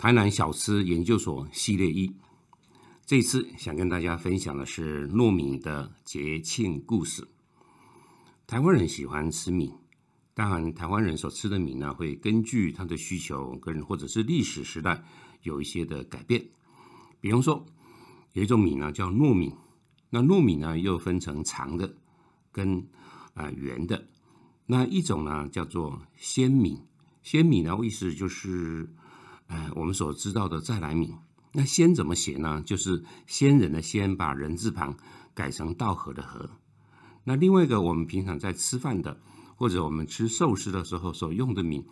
[0.00, 2.10] 台南小吃研究所系列一，
[3.04, 7.28] 这次想跟大家分享的是糯米的节庆故事。
[8.46, 9.74] 台湾人喜欢吃米，
[10.32, 15.04] 当然台湾人所吃的米呢，会根据他的需求跟或者是历史时代
[15.42, 16.42] 有一些的改变。
[17.20, 17.66] 比方说，
[18.32, 19.54] 有一种米呢叫糯米，
[20.08, 21.94] 那糯米呢又分成长的
[22.50, 22.88] 跟
[23.34, 24.02] 啊圆的，
[24.64, 26.80] 那一种呢叫做鲜米，
[27.22, 28.88] 鲜米呢意思就是。
[29.50, 31.12] 哎，我们所知道的再来米，
[31.52, 32.62] 那“先”怎么写呢？
[32.64, 34.96] 就是先人的“先”，把人字旁
[35.34, 36.48] 改成稻禾的“禾”。
[37.24, 39.20] 那另外一个，我们平常在吃饭的，
[39.56, 41.84] 或者我们吃寿司的时候所用的米，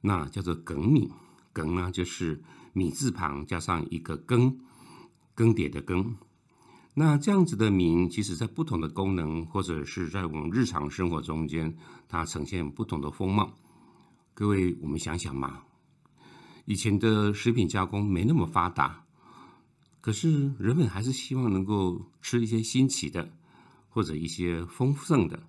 [0.00, 1.12] 那叫做梗米。
[1.52, 4.58] 梗呢，就是米字旁加上一个更，
[5.34, 6.16] 更迭的更。
[6.94, 11.76] 那这样子的米，其实在不同的功能，或者是在我们日常生活中间，
[12.08, 13.52] 它呈现不同的风貌。
[14.32, 15.60] 各位，我们想想嘛。
[16.70, 19.02] 以前的食品加工没那么发达，
[20.02, 23.32] 可是人们还是希望能够吃一些新奇的，
[23.88, 25.42] 或者一些丰盛的，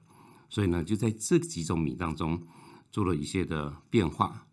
[0.49, 2.41] 所以呢，就在这几种米当中
[2.89, 4.47] 做了一些的变化。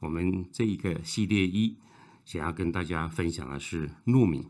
[0.00, 1.76] 我们这一个系列一
[2.24, 4.44] 想要跟大家分享的是糯米。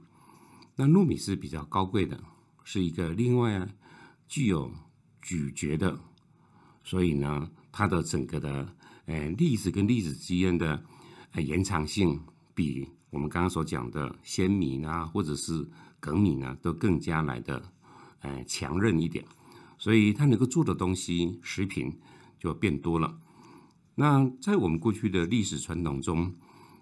[0.75, 2.19] 那糯米是比较高贵的，
[2.65, 3.69] 是一个另外
[4.27, 4.73] 具有
[5.21, 6.01] 咀嚼的，
[6.83, 10.83] 所以呢，它的整个的呃粒子跟粒子之间的。
[11.41, 12.21] 延长性
[12.55, 15.67] 比我们刚刚所讲的鲜米呢，或者是
[15.99, 17.63] 梗米呢，都更加来的，
[18.21, 19.25] 呃，强韧一点，
[19.79, 21.99] 所以它能够做的东西，食品
[22.39, 23.19] 就变多了。
[23.95, 26.35] 那在我们过去的历史传统中，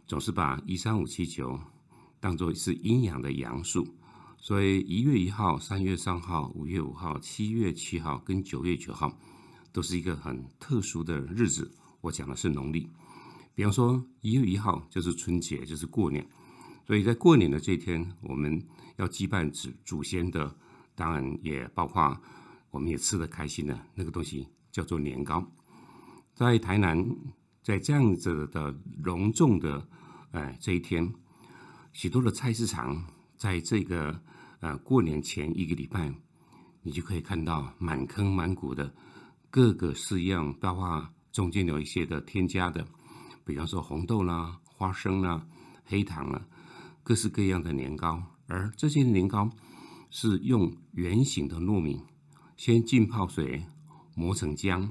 [0.06, 1.58] 总是把一三五七九
[2.18, 3.86] 当做是阴阳的阳数，
[4.38, 9.16] 所以一月一号、三月三号、五月五号、七月七号跟九月九号，
[9.72, 11.70] 都是一个很特殊的日子。
[12.00, 12.88] 我讲的是农历。
[13.60, 16.26] 比方说，一月一号就是春节，就是过年，
[16.86, 18.58] 所以在过年的这一天，我们
[18.96, 20.56] 要祭拜祖祖先的，
[20.94, 22.18] 当然也包括
[22.70, 25.46] 我们也吃的开心的那个东西，叫做年糕。
[26.32, 27.06] 在台南，
[27.62, 29.86] 在这样子的隆重的
[30.30, 31.12] 哎这一天，
[31.92, 33.04] 许多的菜市场，
[33.36, 34.18] 在这个
[34.60, 36.10] 呃过年前一个礼拜，
[36.80, 38.90] 你就可以看到满坑满谷的
[39.50, 42.82] 各个式样，包括中间有一些的添加的。
[43.44, 45.46] 比方说红豆啦、花生啦、
[45.84, 46.46] 黑糖啦，
[47.02, 49.50] 各式各样的年糕，而这些年糕
[50.10, 52.00] 是用圆形的糯米，
[52.56, 53.64] 先浸泡水
[54.14, 54.90] 磨成浆，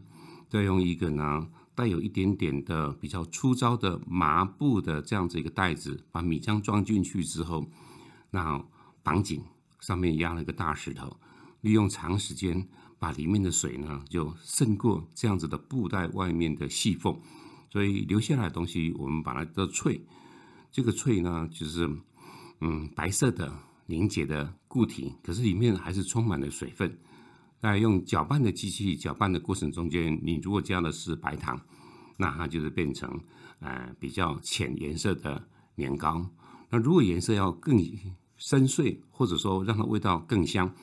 [0.49, 7.65] 再用一个呢带有一点点的比较粗糙的麻布的这样子一个袋子，把米浆装进去之后，
[8.31, 8.63] 那
[9.03, 9.43] 绑紧，
[9.79, 11.17] 上面压了一个大石头，
[11.61, 12.67] 利用长时间
[12.97, 17.17] 把里面的水呢就渗过这样子的布袋外面的细缝。
[17.69, 20.03] 所以留下来的东西，我们把它叫脆。
[20.71, 21.89] 这个脆呢，就是
[22.61, 23.51] 嗯白色的
[23.85, 26.99] 凝结的固体，可是里面还是充满了水分。
[27.59, 31.59] 在用搅拌的机器搅拌的过程中间，你如果加的是白糖，
[32.17, 33.19] 那它就是变成
[33.59, 36.25] 呃比较浅颜色的年糕。
[36.69, 37.77] 那如果颜色要更
[38.37, 40.73] 深邃，或者说让它味道更香，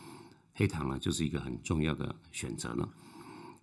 [0.53, 2.89] 黑糖呢就是一个很重要的选择了。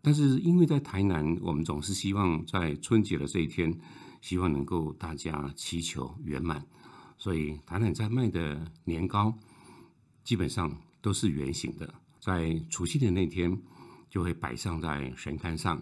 [0.06, 3.74] 但是因为在台南，我们总是希望在春节的这一天，
[4.20, 6.66] 希望能够大家祈求圆满，
[7.18, 9.34] 所以台南在卖的年糕
[10.22, 11.94] 基本上都是圆形的。
[12.20, 13.58] 在除夕的那天，
[14.10, 15.82] 就会摆上在神龛上，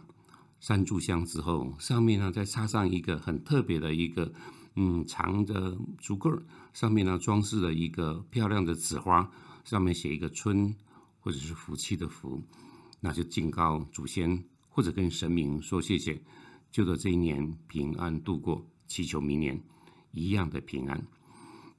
[0.60, 4.32] 三炷香之后，上面呢再插上一个很特别的一个
[4.76, 6.40] 嗯长的竹棍，
[6.74, 9.32] 上面呢装饰了一个漂亮的纸花，
[9.66, 10.76] 上面写一个春
[11.22, 12.40] 或者是福气的福。
[13.02, 16.22] 那就敬告祖先，或者跟神明说谢谢，
[16.72, 19.62] 就着这一年平安度过，祈求明年
[20.12, 21.04] 一样的平安。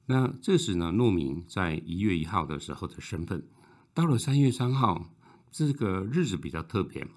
[0.05, 3.47] 那这时呢，糯米在一月一号的时候的身份，
[3.93, 5.09] 到了三月三号，
[5.49, 7.07] 这个日子比较特别。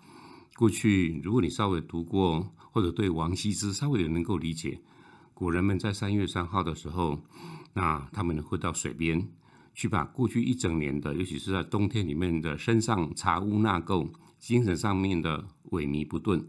[0.54, 4.80] 过去如果你稍微读过，或者对王羲之稍微有能够理解，
[5.34, 7.20] 古人们在三月三号的时候，
[7.74, 9.28] 那他们会到水边。
[9.76, 16.48] 去把过去一整年的，尤其是在冬天里面的身上查污纳垢、精神上面的萎靡不振，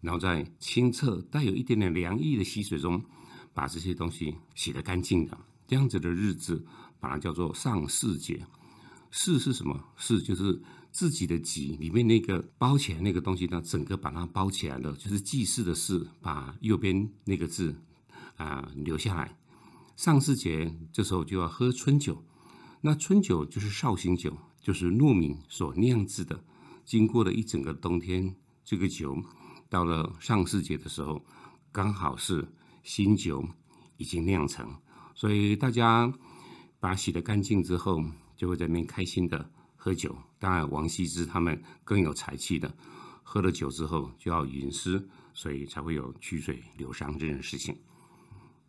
[0.00, 3.02] 然后在清澈带有一点点凉意的溪水中，
[3.52, 5.36] 把这些东西洗得干净的，
[5.66, 6.64] 这样子的日子，
[7.00, 8.46] 把它叫做上巳节。
[9.10, 9.84] 巳是什么？
[9.96, 17.74] 巳就是自己的己里面那个包起来那个东西呢，整个把它包起来了，就是祭祀的祀，把右边那个字
[18.36, 19.36] 啊留下来。
[19.96, 22.22] 上巳节这时候就要喝春酒，
[22.80, 26.42] 那春酒就是绍兴酒，就是糯米所酿制的。
[26.84, 28.34] 经过了一整个冬天，
[28.64, 29.16] 这个酒
[29.68, 31.24] 到了上巳节的时候，
[31.72, 32.46] 刚好是
[32.82, 33.46] 新酒
[33.96, 34.74] 已经酿成，
[35.14, 36.12] 所以大家
[36.80, 38.02] 把洗得干净之后。
[38.38, 40.16] 就会在那边开心的喝酒。
[40.38, 42.72] 当然，王羲之他们更有才气的，
[43.24, 45.04] 喝了酒之后就要吟诗，
[45.34, 47.76] 所以才会有曲水流觞这件事情。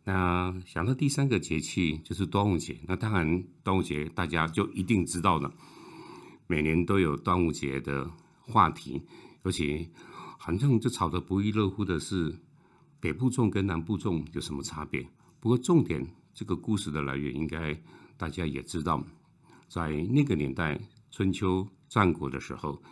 [0.04, 5.52] 那想到第三个节气就是端午节，那当然端午节大家就一定知道了，
[6.46, 8.10] 每年都有端午节的
[8.40, 9.02] 话题，
[9.42, 9.88] 而且
[10.38, 12.34] 好像就吵得不亦乐乎的是
[12.98, 15.06] 北部粽跟南部粽有什么差别？
[15.38, 17.78] 不过重点这个故事的来源应该
[18.16, 19.04] 大家也知道。
[19.68, 20.80] 在那个年代，
[21.10, 22.82] 春秋战国的时候，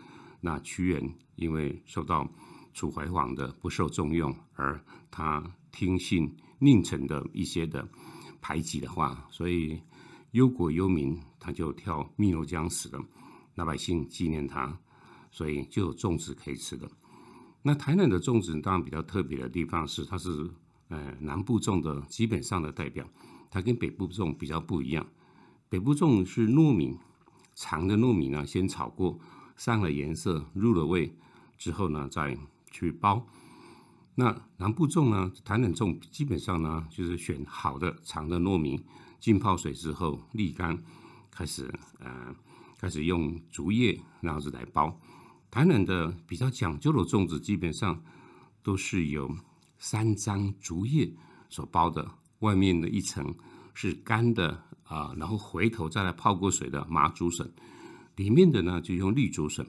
[0.40, 2.30] 那屈原因为受到
[2.72, 4.80] 楚怀王的不受重用，而
[5.10, 7.88] 他听信宁臣的一些的
[8.40, 9.80] 排挤的话，所以
[10.32, 13.04] 忧国忧民，他就跳汨罗江死了。
[13.54, 14.78] 老百姓纪念他，
[15.30, 16.88] 所以就有粽子可以吃的。
[17.62, 20.48] 那台南的粽子当然比较特别的地方是，它是
[20.88, 23.04] 呃南部种的基本上的代表，
[23.50, 25.04] 它跟北部种比较不一样。
[25.68, 26.96] 北部粽是糯米，
[27.54, 29.18] 长的糯米呢，先炒过，
[29.56, 31.12] 上了颜色，入了味
[31.58, 32.38] 之后呢，再
[32.70, 33.26] 去包。
[34.20, 38.80] 那南部粽呢，台南粽基本上呢，就是选好的长的糯米，
[39.20, 40.76] 浸泡水之后沥干，
[41.30, 42.34] 开始呃，
[42.80, 45.00] 开始用竹叶然后子来包。
[45.52, 48.02] 台南的比较讲究的粽子，基本上
[48.64, 49.32] 都是由
[49.78, 51.08] 三张竹叶
[51.48, 52.10] 所包的，
[52.40, 53.32] 外面的一层
[53.72, 54.64] 是干的。
[54.82, 57.46] 啊，然后回头再来泡过水的麻竹笋，
[58.16, 59.66] 里面的呢就用绿竹笋，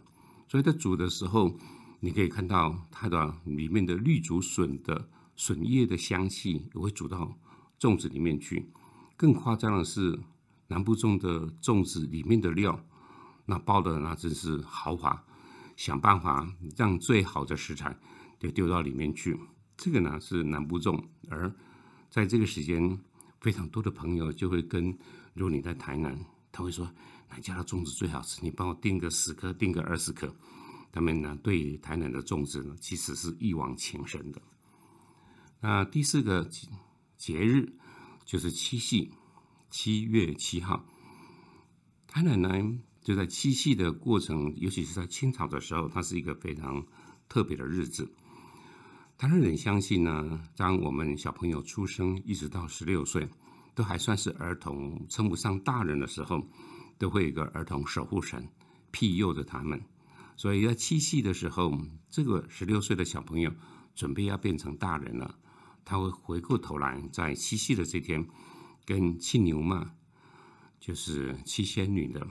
[0.47, 1.53] 所以在煮的时候，
[1.99, 7.37] 你可以看到它的里面的绿竹笋的笋叶的香气也会煮到
[7.79, 8.71] 粽子里面去。
[9.15, 10.19] 更夸张的是，
[10.67, 12.85] 南部种的粽子里面的料，
[13.45, 15.25] 那包的那真是豪华，
[15.75, 17.97] 想办法让最好的食材
[18.39, 19.39] 就丢到里面去。
[19.75, 21.53] 这个呢是南部粽，而
[22.09, 22.99] 在这个时间。
[23.41, 24.97] 非常多的朋友就会跟，
[25.33, 26.19] 如果你在台南，
[26.51, 26.91] 他会说
[27.29, 30.27] 哪家的粽子最好吃，你帮我订个十颗，订个二十颗。
[30.91, 34.41] 他们呢对台南的种植呢，其实是一往情深的。
[35.61, 36.49] 那第四个
[37.17, 37.73] 节日
[38.25, 39.11] 就是七夕，
[39.69, 40.85] 七月七号。
[42.07, 42.49] 台南呢
[43.01, 46.85] 就在七夕的过程，尤其是在清朝的时候，它是一个非常
[47.27, 48.11] 特别的日子。
[49.17, 53.27] 台湾人相信呢，当我们小朋友出生一直到十六岁，
[53.75, 56.41] 都还算是儿童，称不上大人的时候，
[56.97, 58.47] 都会有一个儿童守护神
[58.91, 59.81] 庇佑着他们。
[60.39, 61.77] 所以在七夕的时候，
[62.09, 63.51] 这个十六岁的小朋友
[63.93, 65.35] 准备要变成大人了，
[65.83, 68.25] 他会回过头来，在七夕的这天，
[68.85, 69.91] 跟七牛嘛，
[70.79, 72.25] 就是七仙女的，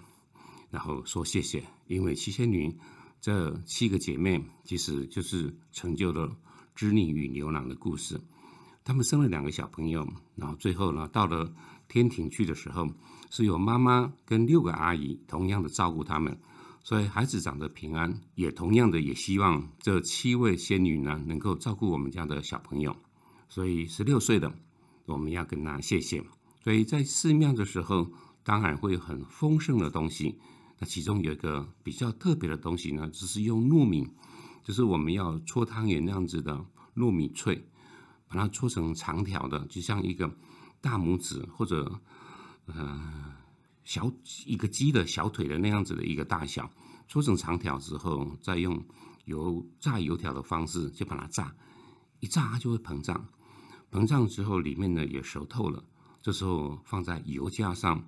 [0.70, 2.75] 然后说谢谢，因为七仙女
[3.20, 6.34] 这七个姐妹其实就是成就了。
[6.75, 8.18] 织女与牛郎的故事，
[8.85, 11.52] 他们生了两个小朋友，然后最后呢，到了
[11.88, 12.88] 天庭去的时候，
[13.28, 16.40] 是有妈妈跟六个阿姨同样的照顾他们，
[16.88, 22.97] 所以孩子长得平安，也同样的也希望这七位仙女呢能够照顾我们家的小朋友，
[23.47, 24.50] 所以十六岁的
[25.04, 26.25] 我们要跟他谢谢。
[26.64, 28.11] 所以在寺庙的时候，
[28.42, 30.38] 当然会很丰盛的东西，
[30.78, 34.09] 那其中有一个比较特别的东西呢，就是用糯米。
[34.64, 36.64] 就是我们要搓汤圆那样子的
[36.97, 37.68] 糯米脆，
[38.28, 40.35] 把它搓成长条的，就像一个
[40.80, 42.00] 大拇指或者
[42.64, 43.35] 呃
[43.88, 44.12] 小
[44.45, 46.71] 一个鸡的小腿的那样子的一个大小，
[47.09, 48.85] 搓成长条之后，再用
[49.25, 51.57] 油炸油条的方式就把它炸，
[52.21, 53.26] 一炸它就会膨胀，
[53.90, 55.83] 膨胀之后里面呢也熟透了，
[56.21, 58.07] 这时候放在油架上，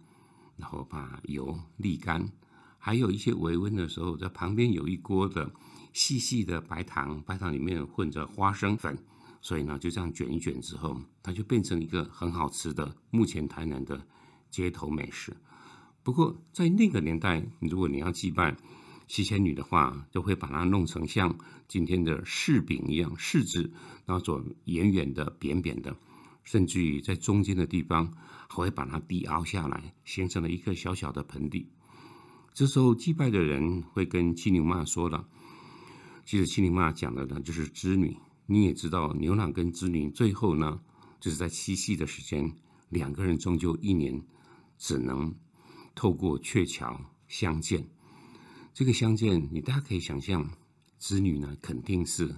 [0.59, 2.31] 然后把油沥干，
[2.77, 5.51] 还有一些微温的时候，在旁边有一锅的。
[5.93, 8.97] 细细的白糖，白糖里面混着花生粉，
[9.41, 14.01] 所以呢，就这样卷一卷之后，它就变成一个很好吃的目前台南的
[14.51, 15.37] 街头美食。
[16.03, 18.57] 不过在那个年代，如果你要祭拜
[19.07, 21.37] 七仙女的话，就会把它弄成像
[21.69, 23.71] 今天的柿饼一样，柿子
[24.07, 25.97] 那种圆圆的、扁扁的，
[26.43, 28.13] 甚至于在中间的地方
[28.49, 31.69] 还会把它低凹下来，形成了一个小小的盆地。
[32.55, 35.27] 这时候祭拜的人会跟七牛妈说了。
[36.25, 38.17] 其实七零妈讲的呢，就是织女。
[38.47, 40.81] 你也知道，牛郎跟织女最后呢，
[41.21, 42.53] 就是在七夕的时间，
[42.89, 44.23] 两个人终究一年
[44.79, 45.35] 只能
[46.01, 47.87] 透过鹊桥相见。
[48.73, 50.51] 这个相见，你大家可以想象，
[50.97, 52.35] 子女呢肯定是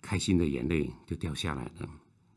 [0.00, 1.90] 开心的眼泪就掉下来了。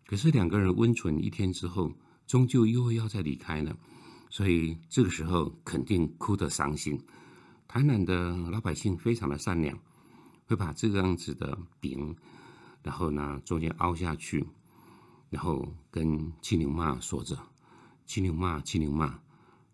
[0.08, 1.94] 可是两个人温存一天之后，
[2.26, 3.78] 终究又要再离开了，
[4.32, 7.00] 所以这个时候肯定哭得伤心。
[7.68, 9.78] 台南的老百姓非常的善良，
[10.48, 12.16] 会把这个样子的饼，
[12.82, 14.44] 然后呢中间凹下去，
[15.30, 17.38] 然后跟七牛妈说着
[18.08, 19.20] ：“七牛妈，七牛妈，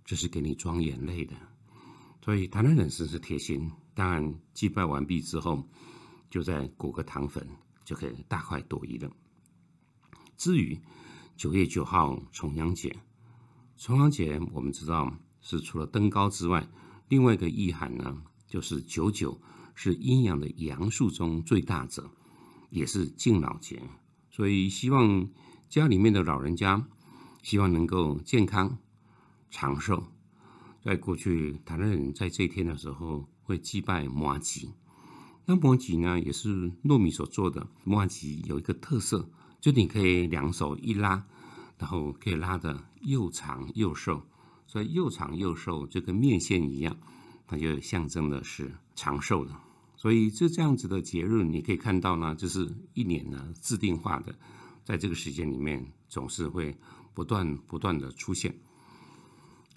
[0.10, 1.36] 这是给你装眼泪的。”
[2.26, 3.72] 所以台南人是是贴心。
[3.94, 5.64] 当然祭拜完毕之后，
[6.32, 7.48] 就在裹个糖粉，
[7.86, 9.12] 就可以大快朵颐了。
[10.36, 10.80] 至于
[11.38, 12.96] 九月九号重阳节，
[13.78, 16.68] 重阳节我们知道是除了登高之外。
[17.08, 19.40] 另外一个意涵呢，就是九九
[19.76, 22.10] 是阴阳的阳数中最大者，
[22.72, 23.80] 也是敬老节，
[24.32, 25.30] 所以希望
[25.68, 26.88] 家里面的老人家
[27.44, 28.80] 希望能够健康
[29.50, 30.04] 长寿。
[30.82, 34.74] 在过去，台湾人在这一天的时候会祭拜摩吉，
[35.46, 37.68] 那摩吉呢也是糯米所做的。
[37.84, 39.30] 摩吉有一个特色，
[39.60, 41.26] 就你可以两手一拉，
[41.78, 44.26] 然后可以拉的又长又瘦。
[44.68, 46.96] 所以又长又瘦，就跟面线一样，
[47.48, 49.52] 它就象征的是长寿的。
[49.98, 54.34] 所以这这样子的节日，你可以看到呢，就是一年呢制定化的，
[54.86, 56.78] 在这个时间里面总是会
[57.14, 58.56] 不断不断的出现。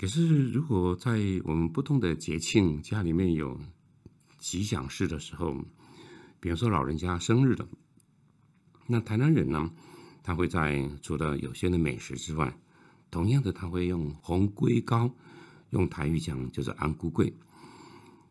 [0.02, 1.12] 可是如果在
[1.44, 3.56] 我们不同的节庆家里面有
[4.37, 5.54] 吉祥事的时候，
[6.40, 7.68] 比如说老人家生日的，
[8.88, 9.71] 那台南人呢，
[10.25, 12.52] 他会在除了有限的美食之外。
[13.12, 15.09] 同样的，他会用红龟膏，
[15.71, 17.32] 用台语讲就是安菇桂。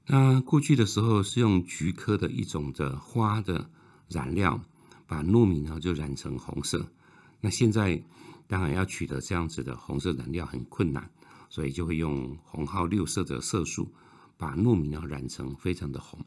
[0.07, 3.69] 那过去的时候是用菊科的一种的花的
[4.09, 4.61] 染料，
[5.07, 6.91] 把糯米呢就染成红色。
[7.39, 8.03] 那现在
[8.47, 11.09] 当然要取得这样子的红色染料很困难，
[11.51, 13.93] 所以就会用红号六色的色素，
[14.37, 16.17] 把糯米呢染成非常的红。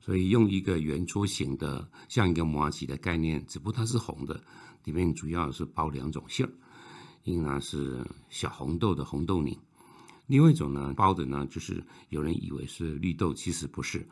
[0.00, 4.42] 所以用一个圆桌形的，像一个麻吉的概念，只不过它是红的，
[4.84, 6.52] 里面主要是包两种馅儿。
[7.22, 9.58] 应该是小红豆的红豆泥，
[10.26, 14.08] 另外一种呢包的呢，就是有人以为是绿豆，其实不是，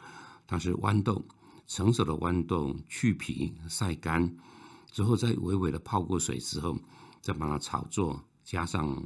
[0.47, 1.25] 它是豌豆，
[1.67, 4.37] 成熟的豌豆去皮晒干
[4.91, 6.77] 之后，再微微的泡过水之后，
[7.21, 9.01] 再把它炒作，加上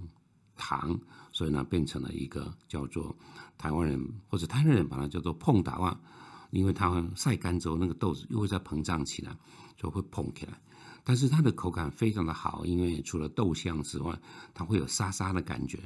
[0.57, 0.99] 糖，
[1.39, 3.15] 所以呢变成了一个叫做
[3.57, 6.01] 台湾人或者台湾人把它叫做碰打啊，
[6.51, 9.37] 因为它晒干之后那个豆子又会再膨胀起来，
[9.77, 10.61] 就会膨起来。
[11.05, 14.19] 但是它的口感非常的好，因为除了豆香之外，
[14.53, 15.79] 它会有沙沙的感觉。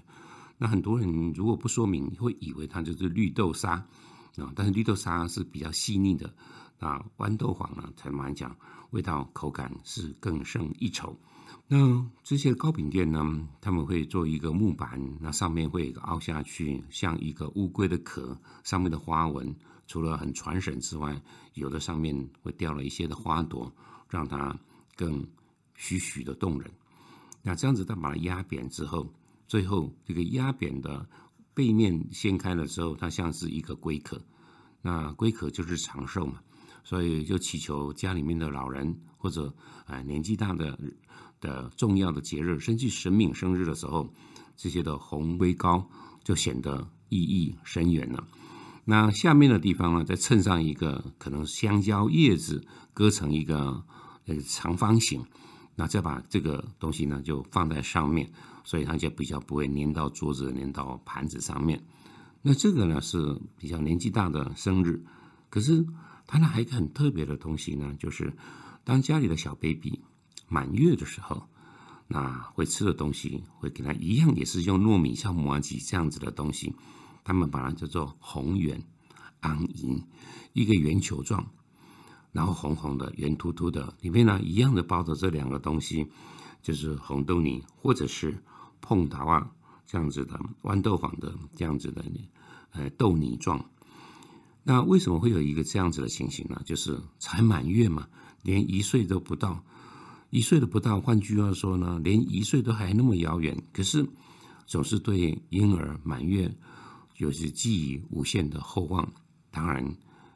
[0.56, 3.72] 那很多人如果不说明，会以为它就是绿豆沙
[4.36, 4.50] 啊。
[4.56, 6.32] 但是绿豆沙是比较细腻的，
[6.78, 8.56] 那豌豆黄呢，才蛮讲
[8.92, 11.14] 味道口感是更胜一筹。
[11.74, 21.18] 那这些糕饼店呢，他们会做一个木板，那上面会凹下去，像一个乌龟的壳，上面的花纹除了很传神之外，
[21.54, 23.72] 有的上面会掉了一些的花朵，
[24.10, 24.54] 让它。
[24.94, 25.26] 更
[25.74, 26.70] 栩栩的动人。
[27.40, 29.10] 那这样子，它把它压扁之后，
[29.48, 31.08] 最后这个压扁的
[31.54, 34.22] 背面掀开了之后，它像是一个龟壳。
[34.82, 36.42] 那龟壳就是长寿嘛，
[36.84, 39.52] 所以就祈求家里面的老人或者
[39.86, 40.78] 啊年纪大的
[41.42, 44.08] 的重要的节日，甚至神明生日的时候，
[44.56, 45.86] 这些的红龟膏
[46.24, 48.26] 就显得意义深远了。
[48.86, 53.84] 那下面的地方呢，再衬上一个可能香蕉叶子割成一个。
[54.24, 55.20] 呃，长方形，
[55.74, 58.30] 那再把这个东西呢，就放在上面，
[58.62, 61.82] 所以它就比较不会粘到桌子、粘到盘子上面。
[62.40, 63.18] 那这个呢是
[63.58, 65.04] 比较年纪大的生日，
[65.50, 65.84] 可是
[66.24, 68.32] 它呢还有一个很特别的东西呢，就是
[68.84, 70.00] 当家里的小 baby
[70.52, 71.48] 满月的时候，
[72.06, 76.74] 那会吃的东西会给他一样，也是用糯米像麻吉这样子的东西，
[77.24, 78.84] 他们把它叫做红圆
[79.40, 80.04] 安银，
[80.52, 81.50] 一个圆球状。
[82.32, 86.06] 然后红红的、圆凸凸的，里面呢一样的包着这两个东西，
[86.62, 88.42] 就是红豆泥或者是
[88.80, 89.50] 碰达啊
[89.86, 92.02] 这样子的豌豆黄的这样子的
[92.72, 93.64] 呃豆泥状。
[94.64, 96.62] 那为什么会有一个这样子的情形呢？
[96.64, 98.08] 就是才满月嘛，
[98.42, 99.62] 连一岁都不到，
[100.32, 101.00] 一岁都不到。
[101.00, 104.04] 换句话说呢，连一岁都还那么遥远，可是
[104.66, 106.52] 总是对婴儿满月
[107.18, 109.12] 有着寄予无限的厚望。
[109.52, 109.94] 当然。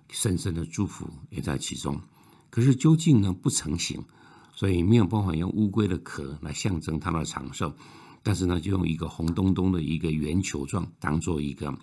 [0.09, 2.01] 深深的祝福也在其中，
[2.49, 4.05] 可是究竟呢不成形，
[4.55, 7.75] 所以没有办法用乌龟的壳来象征它的长寿，
[8.23, 11.77] 但是呢就用一个红咚咚的一个圆球状当做一个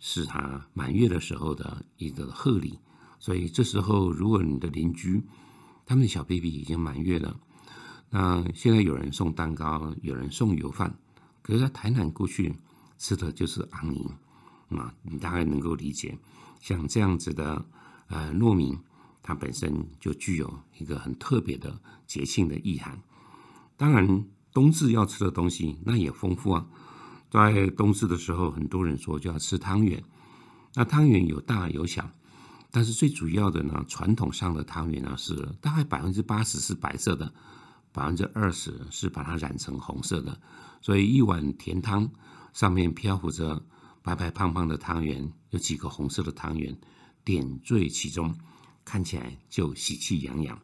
[0.00, 2.76] 是它满月的时候的一个贺礼，
[3.20, 5.22] 所以这时候如果你的邻居
[5.86, 7.38] 他们的小 baby 已经满月了，
[8.10, 10.94] 那现在有人送蛋糕，有人送油饭，
[11.42, 12.54] 可是，在台南过去
[12.98, 14.08] 吃的就是昂宁
[14.78, 16.18] 啊，你大概能够理解。
[16.60, 17.64] 像这样子的
[18.08, 18.78] 呃糯米，
[19.22, 22.98] 它本身就具有一个很特别的节庆的意涵。
[23.76, 26.66] 当然，冬至要吃的东西那也丰富啊。
[27.30, 30.02] 在冬至的时候，很多人说就要吃汤圆。
[30.74, 32.10] 那汤圆有大有小，
[32.70, 37.32] 但是最主要的呢，传统上的汤圆呢是大概百分之八十是白色的，
[37.98, 40.40] 百分之二十是把它染成红色的。
[40.80, 42.08] 所以一碗甜汤
[42.52, 43.64] 上面漂浮着
[44.02, 46.78] 白白胖胖的汤圆，有几个红色的汤圆
[47.24, 48.34] 点缀其中，
[48.84, 50.58] 看起来就喜气洋洋。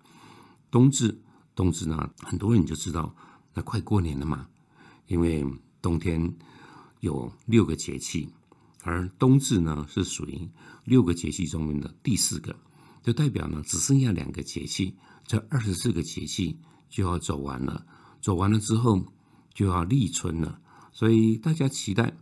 [0.70, 1.20] 冬至，
[1.56, 3.14] 冬至呢，很多人就知道
[3.52, 4.46] 那快过年了嘛，
[5.08, 5.44] 因为
[5.82, 6.32] 冬天。
[7.00, 8.30] 有六个节气，
[8.82, 10.48] 而冬至呢是属于
[10.84, 12.56] 六个节气中的第四个，
[13.02, 16.58] 就代表呢只剩下两个节气，这二十四个节气
[16.94, 17.84] 就要走完了，
[18.20, 19.04] 走完了之后
[19.52, 20.60] 就要立春了，
[20.92, 22.16] 所以大家期待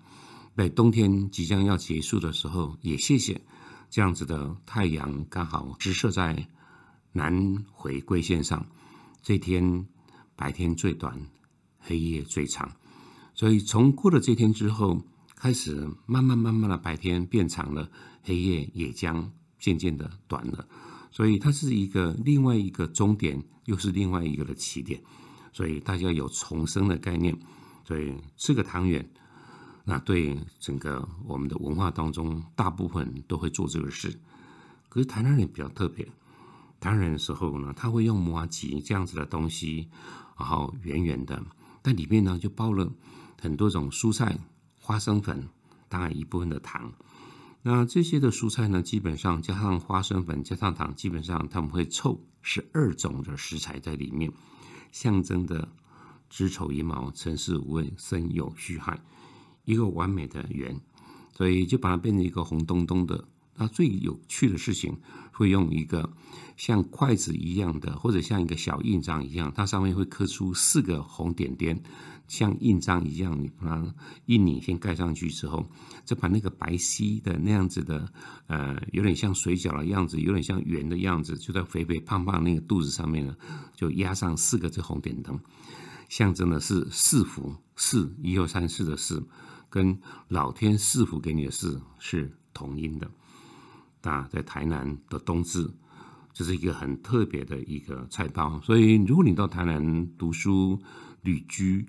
[0.57, 3.39] 在冬天即将要结束的时候，也谢谢
[3.91, 6.49] 这样子的太阳刚好直射在
[7.13, 8.67] 南回归线上，
[9.21, 9.87] 这天
[10.35, 11.21] 白天最短，
[11.79, 12.73] 黑夜最长。
[13.35, 15.03] 所以从过了这天之后，
[15.37, 17.91] 开始慢慢慢慢的白天变长了，
[18.23, 20.67] 黑夜也将渐渐的短了。
[21.13, 25.01] 所以它是一个另外一个终点，又是另外一个的起点。
[25.53, 27.39] 所以大家有重生的概念。
[27.85, 29.09] 所以吃个汤圆，
[29.85, 34.19] 那对整个我们的文化当中，大部分都会做这个事。
[34.89, 36.05] 可是台南人比较特别，
[36.81, 39.89] 台南人的时候呢，他会用麻吉这样子的东西，
[40.39, 41.45] 然后圆圆的，
[41.83, 42.91] 但里面呢就包了。
[43.41, 44.39] 很多种蔬菜、
[44.79, 45.49] 花生粉，
[45.89, 46.93] 当然一部分的糖。
[47.65, 54.33] 那这些的蔬菜呢，基本上加上花生粉、加上糖，基本上他们会凑十二种的食材在里面，
[54.91, 55.69] 象征的
[56.29, 59.05] 子丑一毛，成事无畏，身有虚汗，
[59.65, 60.81] 一个完美的圆，
[61.37, 63.25] 所以就把它变成一个红彤彤的。
[63.63, 64.97] 那最有趣的事情，
[65.31, 66.13] 会用一个
[66.57, 71.81] 像筷子一样的，或者像一个小印章一样，它上面会刻出四个红点点，
[72.27, 73.95] 像印章一样，你把它
[74.27, 75.65] 印泥先盖上去之后，
[76.05, 78.13] 就把那个白皙的那样子的，
[78.49, 83.37] 呃，有点像水饺的样子，有点像圆的样子，就在肥肥胖胖那个肚子上面呢，
[83.77, 85.39] 就压上四个这红点灯，
[86.09, 89.25] 象征的是四福，四一二三四的四，
[89.71, 89.97] 跟
[90.27, 93.09] 老天赐福给你的四是同音的。
[94.11, 95.69] 啊，在台南的冬至，
[96.33, 98.61] 这是一个很特别的一个菜包。
[98.61, 100.79] 所以，如果你到台南读书
[101.23, 101.87] 旅居，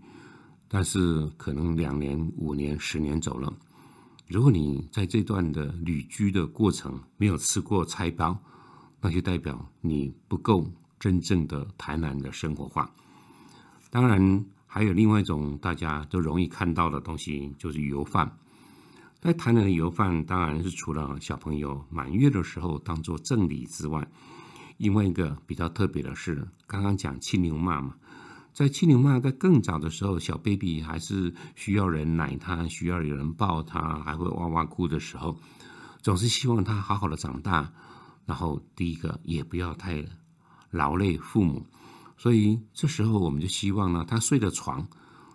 [0.67, 3.53] 但是可能两年、五年、十年走了，
[4.27, 8.37] 如果你在这段的旅居的过程没有吃过菜包，
[9.01, 10.65] 那就代表你不够
[10.99, 12.89] 真正的台南的生活化。
[13.89, 18.31] 当然，还有另外一种大家都容易看到的东西，就是油饭。
[19.23, 24.05] 在台南的油饭，当然是除了小朋友满月的时候当做赠礼之外，
[24.75, 27.95] 另外一个比较特别的是，刚刚讲青牛妈嘛，
[28.51, 35.37] 在青牛妈在更早的时候，小 baby 还是需要人奶他，需要有人抱他，还会哇哇哭的时候，
[36.01, 37.71] 总是希望他好好的长大。
[38.25, 40.05] 然后第一个也不要太
[40.69, 41.65] 劳累父母，
[42.17, 44.85] 所以这时候我们就希望呢，他睡的床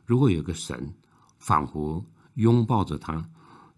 [0.05, 0.95] 如果有个神，
[1.39, 3.27] 仿佛拥抱着他。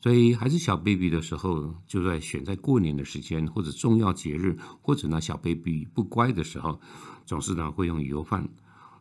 [0.02, 6.80] 所以还是小 baby 的时候，就在选在过年的时间，或者重要节日，或者呢小 baby 不乖的时候，
[7.26, 8.48] 总是呢会用油饭，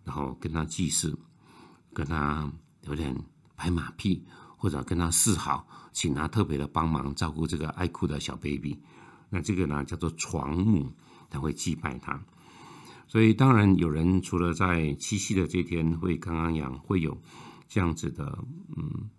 [0.03, 1.17] 然后跟他祭祀，
[1.93, 2.51] 跟他
[2.85, 3.15] 有点
[3.55, 4.25] 拍马屁，
[4.57, 8.77] 或者跟他示好，请他特别的帮忙照顾这个爱哭的小 baby。
[9.29, 10.91] 那这个呢叫做床母，
[11.29, 12.21] 他会祭拜他。
[13.07, 17.17] 所以当然有人除了在七夕的这天会刚刚养，会有
[17.69, 18.37] 这样子的
[18.75, 19.09] 嗯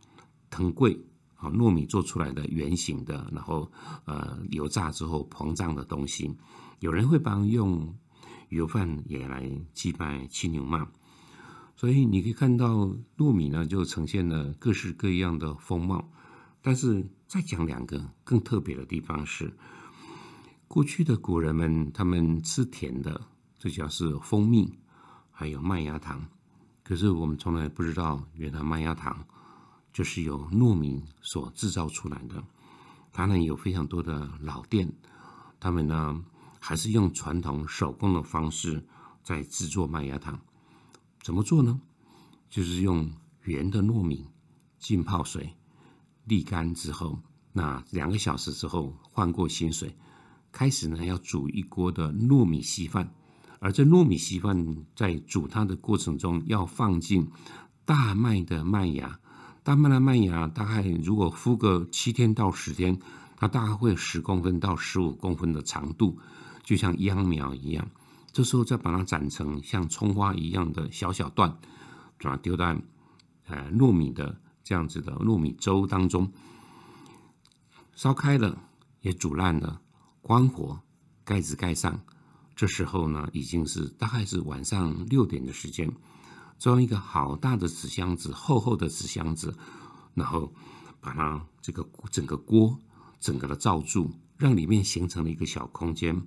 [0.51, 1.01] 藤柜。
[1.41, 3.73] 啊，糯米做出来的圆形的，然后
[4.05, 6.37] 呃油炸之后膨胀的东西，
[6.81, 7.97] 有人会帮用
[8.51, 10.87] 油饭也来祭拜七牛妈，
[11.77, 16.13] 所以你可以看到糯米呢就呈现了各式各样的风貌。
[16.61, 19.51] 但是再讲两个更特别的地方是，
[20.69, 23.19] 过去的古人们他们吃甜的，
[23.59, 24.79] 这叫是蜂蜜，
[25.31, 26.23] 还有麦芽糖，
[26.83, 29.25] 可是我们从来不知道原来麦芽糖。
[29.93, 32.43] 就是由糯米所制造出来的，
[33.13, 34.93] 当然有非常多的老店，
[35.59, 36.25] 他们呢
[36.59, 38.87] 还是用传统手工的方式
[39.23, 40.41] 在制作麦芽糖。
[41.23, 41.81] 怎么做呢？
[42.49, 44.27] 就是用圆的糯米
[44.79, 45.55] 浸泡水
[46.27, 47.19] 沥干之后，
[47.53, 49.97] 那两个小时之后换过新水，
[50.53, 53.13] 开始呢要煮一锅的糯米稀饭，
[53.59, 57.29] 而这糯米稀饭在煮它的过程中，要放进
[57.85, 59.19] 大麦的麦芽。
[59.63, 62.99] 大麦的麦芽大概如果敷个七天到十天，
[63.37, 66.19] 它大概会十公分到十五公分的长度，
[66.63, 67.91] 就像秧苗一样。
[68.33, 71.51] 这时候再把它斩成像葱花一样的小小段，
[72.19, 72.81] 把它丢在
[73.49, 76.33] 呃糯米的这样子的糯米粥当中，
[77.95, 78.57] 烧开了
[79.03, 79.81] 也煮烂了，
[80.23, 80.81] 关火，
[81.25, 82.01] 盖子盖上。
[82.57, 85.91] 这时候呢，已经是大概是晚上六点的时间，
[86.61, 89.53] 装一个好大的纸箱子，厚厚的纸箱子，
[90.15, 90.53] 然后
[91.01, 92.79] 把它这个整个锅
[93.19, 96.23] 整个的罩住，让里面形成了一个小空间。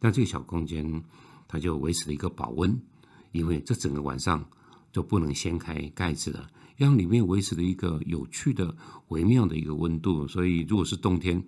[0.00, 1.04] 但这个小空间。
[1.46, 2.82] 它就维持了一个保温，
[3.30, 4.44] 因为这整个晚上
[4.92, 8.74] 都不能掀开盖子的，让里面维持了一个有趣的、
[9.08, 10.26] 微妙的一个温度。
[10.26, 11.40] 所以，如果是冬天，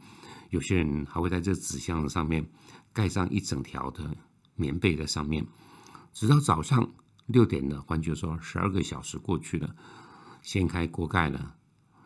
[0.51, 2.47] 有些人还会在这纸箱子上面
[2.93, 4.17] 盖上一整条的
[4.55, 5.45] 棉被在上面，
[6.13, 6.89] 直到早上
[7.27, 9.75] 六点了，换句话说，十二个小时过去了，
[10.43, 11.55] 掀开锅盖了，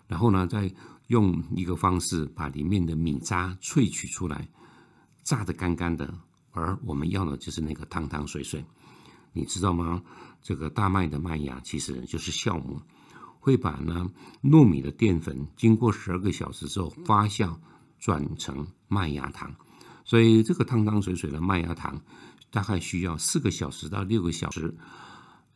[0.09, 0.73] 然后呢，再
[1.09, 4.49] 用一个方式把里面的米渣萃取出来，
[5.23, 6.13] 榨得干干的。
[6.53, 8.65] 而我们要的就是那个汤汤水水，
[9.33, 10.03] 你知道吗？
[10.43, 12.81] 这个大麦的麦芽其实就是酵母，
[13.39, 14.11] 会把呢
[14.43, 17.57] 糯米的淀粉经过十二个小时之后发酵
[17.99, 19.55] 转成麦芽糖，
[20.05, 22.01] 所以这个汤汤水水的麦芽糖
[22.51, 24.75] 大概需要四个小时到六个小时，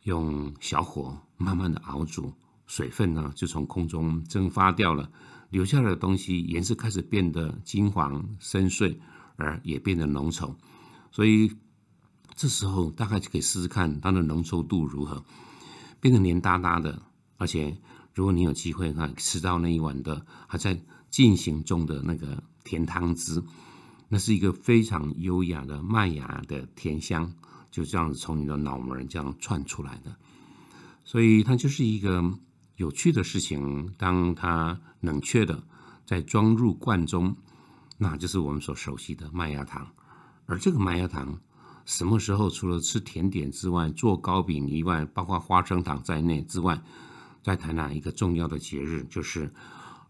[0.05, 2.31] 用小火慢慢的熬煮，
[2.67, 5.11] 水分呢就从空中蒸发掉了，
[5.49, 8.97] 留下来的东西颜色开始变得金黄深邃，
[9.35, 10.55] 而也变得浓稠。
[11.11, 11.51] 所以
[12.35, 15.25] 这时候大概就可以试试看它的浓稠度如何，
[15.99, 17.01] 变得黏哒哒的。
[17.37, 17.75] 而且
[18.13, 23.43] 如果你有机会哈吃到那一碗的还在进行中的那个甜汤汁，
[24.07, 27.33] 那是一个非常优雅的麦芽的甜香，
[27.75, 30.15] 就这样子从你的脑门这样窜出来的。
[31.03, 32.23] 所以它就是一个
[32.77, 33.93] 有趣的事情。
[33.97, 35.61] 当它冷却的
[36.05, 37.35] 再装入罐中，
[37.97, 39.85] 那就是我们所熟悉的麦芽糖。
[40.45, 41.37] 而这个麦芽糖
[41.83, 46.81] 什么时候除了吃甜点之外，做糕饼以外，包括花生糖在内之外，
[47.43, 49.53] 在台南一个重要的节日，就是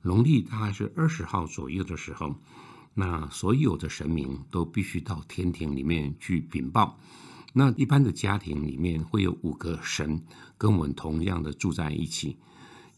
[0.04, 2.36] 农历大概是二十号左右的时候，
[2.94, 7.00] 那所有的神明都必须到天庭里面去禀报。
[7.58, 10.22] 那一般的家庭里面会有五个神
[10.58, 12.38] 跟我们同样的住在一起，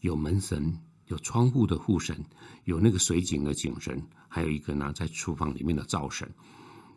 [0.00, 2.24] 有门神，有窗户的护神，
[2.64, 6.28] 有那个水井的井神，还有一个呢在厨房里面的灶神。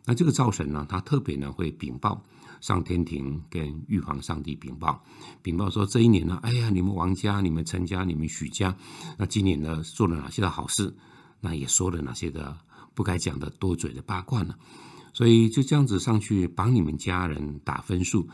[0.04, 2.20] 那这个灶神呢，他特别呢会禀报
[2.60, 5.00] 上天庭，跟玉皇上帝禀报，
[5.40, 8.76] 禀报说这一年呢，哎呀，你们王家、你们陈家、你们许家，
[9.16, 10.92] 那今年呢做了哪些的好事，
[11.38, 12.58] 那也说了哪些的
[12.92, 14.56] 不该讲的多嘴的八卦呢？
[15.12, 18.28] 所以就这样子上去帮你们家人打分数，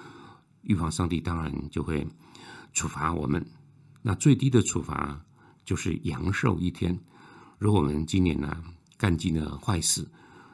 [0.63, 2.07] 预防上帝当然就会
[2.73, 3.45] 处罚我们。
[4.03, 5.21] 那最低的处罚
[5.65, 6.99] 就是阳寿一天。
[7.59, 8.63] 如果我们今年呢
[8.97, 10.09] 干尽了坏事，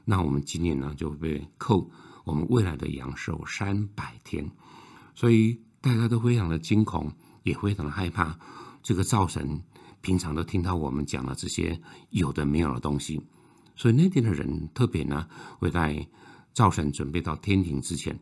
[0.05, 1.91] 那我们今年呢就被扣
[2.25, 4.51] 我们未来的阳寿三百天，
[5.15, 8.39] 所以大家都非常的惊恐，也非常的害怕。
[8.83, 9.63] 这个灶神
[10.01, 11.79] 平常都听到我们讲了这些
[12.11, 13.23] 有的没有的东西，
[13.77, 15.27] 所以那天的人特别呢
[15.59, 16.07] 会在
[16.53, 18.19] 灶神准备到天庭之前，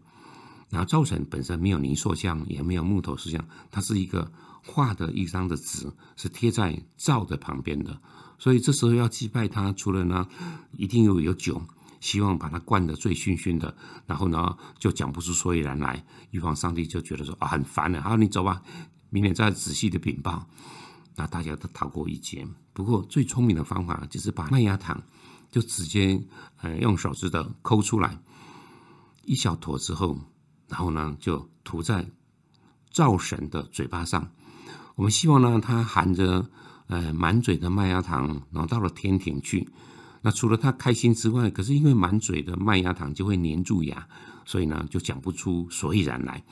[0.71, 4.33] 然后灶神本身没有泥塑像，也没有木头塑像，它是一个
[4.65, 8.01] 画的一张的纸，是贴在灶的旁边的。
[8.39, 10.27] 所以这时候要祭拜他，除了呢，
[10.73, 11.63] 一定要有酒，
[12.01, 16.05] 希望把他灌得醉醺醺的，然后呢就讲不出所以然来。
[16.31, 18.63] 玉皇上帝就觉得说啊很烦了，好你走吧，
[19.11, 20.49] 明天再仔细的禀报。
[21.15, 22.49] 那大家都逃过一劫。
[22.73, 25.03] 不过最聪明的方法就是把麦芽糖
[25.53, 26.21] 就直接
[26.63, 28.19] 呃用手指头抠出来
[29.25, 30.19] 一小坨之后，
[30.67, 32.11] 然后呢就涂在
[32.91, 34.33] 灶神的嘴巴上。
[34.97, 36.51] 我们希望呢它含着。
[36.89, 39.67] 呃，满嘴的麦芽糖，然后到了天庭去。
[40.21, 44.07] 那除了他开心之外，可是因为满嘴的麦芽糖就会粘住牙，
[44.45, 46.45] 所以呢就讲不出所以然来。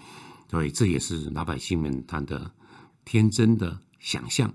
[0.48, 2.50] 所以这也是老百姓们他的
[3.04, 4.50] 天真的想象。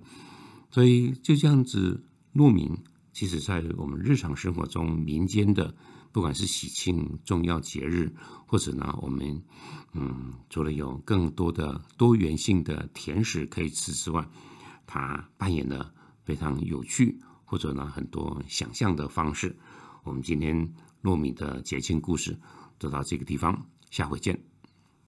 [0.71, 2.03] 所以就这样子，
[2.33, 2.71] 糯米
[3.15, 5.73] 其实在我们日常生活中，民间的
[6.11, 8.13] 不管是喜庆重要节日，
[8.45, 9.41] 或者呢我们
[9.93, 14.27] 嗯除了有更多的多元性的甜食可以吃之外，
[14.85, 15.93] 它扮演了
[16.25, 19.57] 非常有趣，或者呢很多想象的方式。
[20.03, 22.37] 我们今天糯米的节庆故事
[22.77, 24.54] 就到这个地方，下回见。